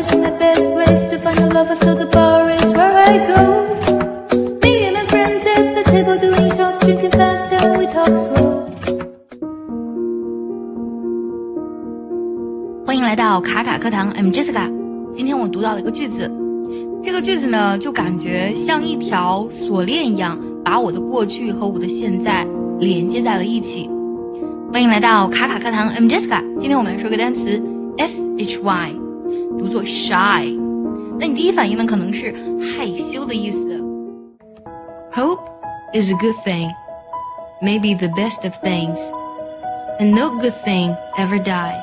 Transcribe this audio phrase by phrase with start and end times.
[0.00, 3.68] isn't the best place to find a lover, so the bar is where I go.
[4.62, 8.64] Me and my friends at the table doing shots, drinking fast and we talk slow.
[12.86, 14.72] 欢迎来到卡卡课堂，I'm Jessica。
[15.12, 16.30] 今天我读到了一个句子，
[17.02, 22.46] 这个句子呢，就感觉像一条锁链一样，把我的过去和我的现在
[22.78, 23.90] 连接在了一起。
[24.72, 26.40] 欢迎来到卡卡课堂，I'm Jessica。
[26.58, 27.60] 今天我们来说个单词
[27.98, 28.94] s h y，
[29.58, 30.58] 读作 shy。
[31.18, 33.58] 那你第一反应呢，可能是害羞的意思。
[35.12, 35.40] Hope
[35.92, 36.70] is a good thing,
[37.60, 38.98] maybe the best of things,
[39.98, 41.82] and no good thing ever dies.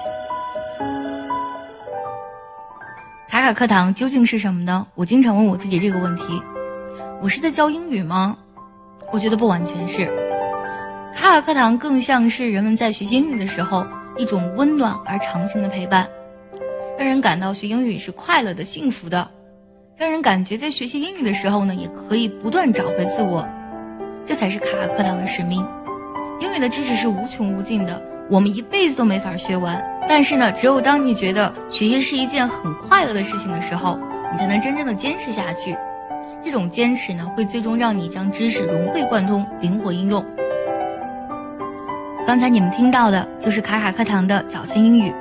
[3.29, 4.87] 卡卡课堂究竟是什么呢？
[4.95, 6.41] 我经常问我自己这个问题。
[7.21, 8.37] 我是在教英语吗？
[9.11, 10.05] 我觉得不完全是。
[11.13, 13.85] 卡卡课堂更像是人们在学习英语的时候
[14.17, 16.07] 一种温暖而长情的陪伴，
[16.97, 19.29] 让人感到学英语是快乐的、幸福的，
[19.95, 23.47] 让人感觉在学习英语的时候呢，也可以不断找回自我。
[24.25, 25.63] 这才是卡卡课堂的使命。
[26.39, 29.79] 英语的知识是无穷无尽的，我们一辈子都没法学完。
[30.09, 33.99] 但是呢，只有当你觉得学习是一件很快乐的事情的时候，
[34.31, 35.77] 你才能真正的坚持下去。
[36.43, 40.25] 这种坚持呢，会最终让你将知识融会贯通、灵活应用。
[42.25, 45.13] 刚才你们听到的就是卡卡课堂的早餐英语。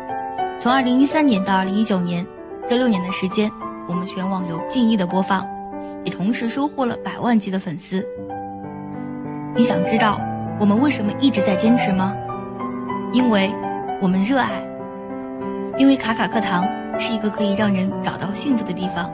[0.67, 2.27] 从二零一三年到二零一九年，
[2.69, 3.48] 这六年的时间，
[3.86, 5.47] 我们全网有近亿的播放，
[6.03, 8.05] 也同时收获了百万级的粉丝。
[9.55, 10.20] 你想知道
[10.59, 12.12] 我们为什么一直在坚持吗？
[13.12, 13.48] 因为
[14.03, 14.61] 我们热爱。
[15.78, 16.67] 因为卡卡课堂
[16.98, 19.09] 是一个可以让人找到幸福的地方。